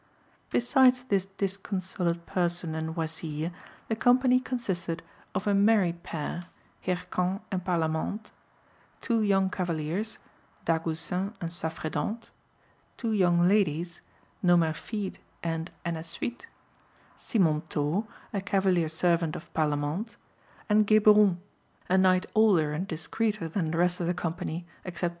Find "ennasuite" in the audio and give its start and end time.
15.85-16.47